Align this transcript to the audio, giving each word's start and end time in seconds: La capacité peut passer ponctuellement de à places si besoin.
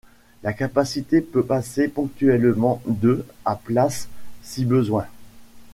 La 0.41 0.51
capacité 0.51 1.21
peut 1.21 1.45
passer 1.45 1.87
ponctuellement 1.87 2.81
de 2.87 3.23
à 3.45 3.55
places 3.55 4.07
si 4.41 4.65
besoin. 4.65 5.05